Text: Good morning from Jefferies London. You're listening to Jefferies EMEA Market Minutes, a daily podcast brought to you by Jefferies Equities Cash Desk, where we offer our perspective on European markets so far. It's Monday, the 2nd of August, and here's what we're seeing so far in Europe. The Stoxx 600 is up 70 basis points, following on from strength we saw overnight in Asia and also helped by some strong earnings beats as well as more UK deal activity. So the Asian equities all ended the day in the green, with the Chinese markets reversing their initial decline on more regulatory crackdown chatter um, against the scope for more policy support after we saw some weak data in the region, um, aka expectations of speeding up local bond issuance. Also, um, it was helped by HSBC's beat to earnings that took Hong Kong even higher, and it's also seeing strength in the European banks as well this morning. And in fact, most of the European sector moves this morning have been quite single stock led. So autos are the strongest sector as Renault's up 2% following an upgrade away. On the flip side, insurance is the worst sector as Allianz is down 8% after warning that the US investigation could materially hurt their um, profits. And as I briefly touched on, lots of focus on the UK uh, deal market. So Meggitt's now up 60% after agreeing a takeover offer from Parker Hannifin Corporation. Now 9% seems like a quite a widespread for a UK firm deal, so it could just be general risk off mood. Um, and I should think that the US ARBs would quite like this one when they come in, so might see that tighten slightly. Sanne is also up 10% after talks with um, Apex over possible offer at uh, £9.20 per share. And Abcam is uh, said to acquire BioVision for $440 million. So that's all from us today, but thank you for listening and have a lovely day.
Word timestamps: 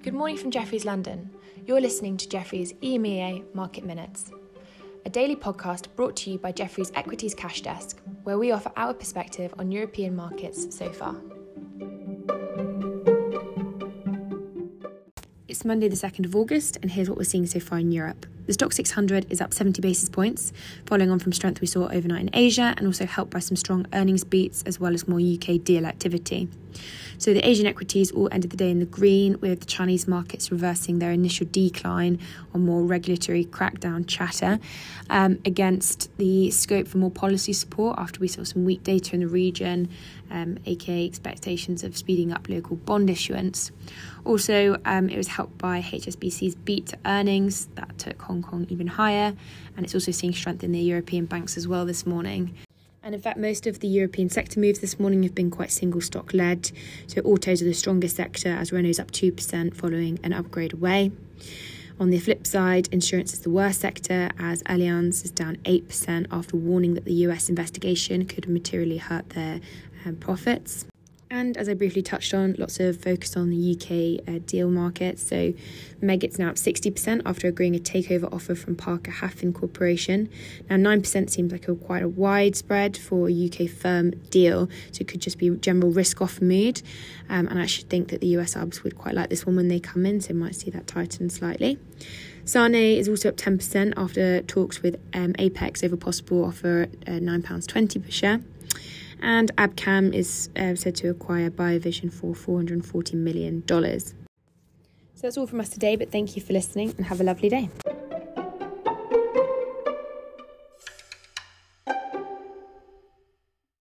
Good 0.00 0.14
morning 0.14 0.36
from 0.36 0.52
Jefferies 0.52 0.84
London. 0.84 1.28
You're 1.66 1.80
listening 1.80 2.16
to 2.18 2.28
Jefferies 2.28 2.72
EMEA 2.74 3.52
Market 3.52 3.84
Minutes, 3.84 4.30
a 5.04 5.10
daily 5.10 5.34
podcast 5.34 5.88
brought 5.96 6.14
to 6.18 6.30
you 6.30 6.38
by 6.38 6.52
Jefferies 6.52 6.92
Equities 6.94 7.34
Cash 7.34 7.62
Desk, 7.62 8.00
where 8.22 8.38
we 8.38 8.52
offer 8.52 8.70
our 8.76 8.94
perspective 8.94 9.52
on 9.58 9.72
European 9.72 10.14
markets 10.14 10.74
so 10.74 10.92
far. 10.92 11.16
It's 15.48 15.64
Monday, 15.64 15.88
the 15.88 15.96
2nd 15.96 16.26
of 16.26 16.36
August, 16.36 16.78
and 16.80 16.92
here's 16.92 17.08
what 17.08 17.18
we're 17.18 17.24
seeing 17.24 17.46
so 17.46 17.58
far 17.58 17.78
in 17.78 17.90
Europe. 17.90 18.24
The 18.48 18.54
Stoxx 18.54 18.72
600 18.72 19.30
is 19.30 19.42
up 19.42 19.52
70 19.52 19.82
basis 19.82 20.08
points, 20.08 20.54
following 20.86 21.10
on 21.10 21.18
from 21.18 21.34
strength 21.34 21.60
we 21.60 21.66
saw 21.66 21.86
overnight 21.88 22.22
in 22.22 22.30
Asia 22.32 22.72
and 22.78 22.86
also 22.86 23.04
helped 23.04 23.30
by 23.30 23.40
some 23.40 23.56
strong 23.56 23.84
earnings 23.92 24.24
beats 24.24 24.62
as 24.62 24.80
well 24.80 24.94
as 24.94 25.06
more 25.06 25.20
UK 25.20 25.62
deal 25.62 25.84
activity. 25.84 26.48
So 27.18 27.34
the 27.34 27.46
Asian 27.46 27.66
equities 27.66 28.10
all 28.12 28.28
ended 28.30 28.50
the 28.50 28.56
day 28.56 28.70
in 28.70 28.78
the 28.78 28.86
green, 28.86 29.38
with 29.40 29.60
the 29.60 29.66
Chinese 29.66 30.06
markets 30.06 30.52
reversing 30.52 30.98
their 30.98 31.10
initial 31.10 31.46
decline 31.50 32.20
on 32.54 32.64
more 32.64 32.82
regulatory 32.82 33.44
crackdown 33.44 34.06
chatter 34.06 34.60
um, 35.10 35.38
against 35.44 36.16
the 36.18 36.50
scope 36.50 36.86
for 36.86 36.98
more 36.98 37.10
policy 37.10 37.52
support 37.52 37.98
after 37.98 38.20
we 38.20 38.28
saw 38.28 38.44
some 38.44 38.64
weak 38.64 38.82
data 38.84 39.14
in 39.14 39.20
the 39.20 39.26
region, 39.26 39.88
um, 40.30 40.58
aka 40.66 41.04
expectations 41.04 41.82
of 41.82 41.96
speeding 41.96 42.32
up 42.32 42.48
local 42.48 42.76
bond 42.76 43.10
issuance. 43.10 43.72
Also, 44.24 44.76
um, 44.84 45.08
it 45.08 45.16
was 45.16 45.28
helped 45.28 45.58
by 45.58 45.80
HSBC's 45.80 46.54
beat 46.54 46.86
to 46.86 46.98
earnings 47.04 47.66
that 47.74 47.98
took 47.98 48.20
Hong 48.22 48.37
Kong 48.42 48.66
even 48.68 48.86
higher, 48.86 49.34
and 49.76 49.84
it's 49.84 49.94
also 49.94 50.12
seeing 50.12 50.32
strength 50.32 50.64
in 50.64 50.72
the 50.72 50.80
European 50.80 51.26
banks 51.26 51.56
as 51.56 51.66
well 51.68 51.84
this 51.84 52.06
morning. 52.06 52.54
And 53.02 53.14
in 53.14 53.20
fact, 53.20 53.38
most 53.38 53.66
of 53.66 53.80
the 53.80 53.88
European 53.88 54.28
sector 54.28 54.60
moves 54.60 54.80
this 54.80 54.98
morning 54.98 55.22
have 55.22 55.34
been 55.34 55.50
quite 55.50 55.70
single 55.70 56.00
stock 56.00 56.34
led. 56.34 56.70
So 57.06 57.22
autos 57.22 57.62
are 57.62 57.64
the 57.64 57.72
strongest 57.72 58.16
sector 58.16 58.50
as 58.50 58.72
Renault's 58.72 58.98
up 58.98 59.10
2% 59.12 59.74
following 59.74 60.18
an 60.22 60.32
upgrade 60.32 60.72
away. 60.72 61.12
On 62.00 62.10
the 62.10 62.18
flip 62.18 62.46
side, 62.46 62.88
insurance 62.92 63.32
is 63.32 63.40
the 63.40 63.50
worst 63.50 63.80
sector 63.80 64.30
as 64.38 64.62
Allianz 64.64 65.24
is 65.24 65.30
down 65.30 65.56
8% 65.64 66.26
after 66.30 66.56
warning 66.56 66.94
that 66.94 67.04
the 67.04 67.14
US 67.26 67.48
investigation 67.48 68.24
could 68.24 68.48
materially 68.48 68.98
hurt 68.98 69.30
their 69.30 69.60
um, 70.04 70.16
profits. 70.16 70.86
And 71.30 71.58
as 71.58 71.68
I 71.68 71.74
briefly 71.74 72.00
touched 72.00 72.32
on, 72.32 72.54
lots 72.58 72.80
of 72.80 73.02
focus 73.02 73.36
on 73.36 73.50
the 73.50 73.74
UK 73.74 74.26
uh, 74.26 74.38
deal 74.46 74.70
market. 74.70 75.18
So 75.18 75.52
Meggitt's 76.00 76.38
now 76.38 76.48
up 76.48 76.54
60% 76.54 77.22
after 77.26 77.48
agreeing 77.48 77.76
a 77.76 77.78
takeover 77.78 78.32
offer 78.32 78.54
from 78.54 78.76
Parker 78.76 79.10
Hannifin 79.10 79.54
Corporation. 79.54 80.30
Now 80.70 80.76
9% 80.76 81.28
seems 81.28 81.52
like 81.52 81.68
a 81.68 81.74
quite 81.74 82.02
a 82.02 82.08
widespread 82.08 82.96
for 82.96 83.28
a 83.28 83.46
UK 83.46 83.68
firm 83.68 84.12
deal, 84.30 84.68
so 84.90 85.02
it 85.02 85.08
could 85.08 85.20
just 85.20 85.38
be 85.38 85.50
general 85.50 85.92
risk 85.92 86.22
off 86.22 86.40
mood. 86.40 86.80
Um, 87.28 87.46
and 87.48 87.60
I 87.60 87.66
should 87.66 87.90
think 87.90 88.08
that 88.08 88.22
the 88.22 88.28
US 88.38 88.54
ARBs 88.54 88.82
would 88.82 88.96
quite 88.96 89.14
like 89.14 89.28
this 89.28 89.44
one 89.44 89.56
when 89.56 89.68
they 89.68 89.80
come 89.80 90.06
in, 90.06 90.22
so 90.22 90.32
might 90.32 90.54
see 90.54 90.70
that 90.70 90.86
tighten 90.86 91.28
slightly. 91.28 91.78
Sanne 92.44 92.96
is 92.96 93.06
also 93.06 93.28
up 93.28 93.36
10% 93.36 93.92
after 93.98 94.40
talks 94.40 94.80
with 94.80 94.98
um, 95.12 95.34
Apex 95.38 95.84
over 95.84 95.98
possible 95.98 96.46
offer 96.46 96.88
at 97.06 97.08
uh, 97.08 97.20
£9.20 97.20 98.02
per 98.02 98.10
share. 98.10 98.40
And 99.20 99.54
Abcam 99.56 100.14
is 100.14 100.48
uh, 100.56 100.74
said 100.74 100.96
to 100.96 101.10
acquire 101.10 101.50
BioVision 101.50 102.12
for 102.12 102.34
$440 102.34 103.14
million. 103.14 103.66
So 103.66 105.22
that's 105.22 105.36
all 105.36 105.46
from 105.46 105.60
us 105.60 105.68
today, 105.68 105.96
but 105.96 106.12
thank 106.12 106.36
you 106.36 106.42
for 106.42 106.52
listening 106.52 106.94
and 106.96 107.06
have 107.06 107.20
a 107.20 107.24
lovely 107.24 107.48
day. 107.48 107.68